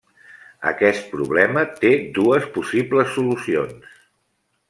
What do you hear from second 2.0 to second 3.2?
dues possibles